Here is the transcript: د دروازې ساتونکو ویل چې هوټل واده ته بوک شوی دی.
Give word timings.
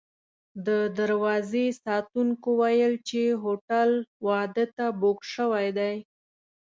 د 0.67 0.69
دروازې 0.99 1.65
ساتونکو 1.85 2.49
ویل 2.61 2.93
چې 3.09 3.21
هوټل 3.43 3.89
واده 4.27 4.65
ته 4.75 4.85
بوک 5.01 5.19
شوی 5.33 5.67
دی. 5.77 5.95